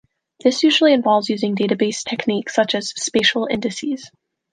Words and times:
This 0.43 0.63
usually 0.63 0.93
involves 0.93 1.29
using 1.29 1.55
database 1.55 2.03
techniques 2.03 2.55
such 2.55 2.73
as 2.73 2.89
spatial 2.89 3.47
indices. 3.51 4.09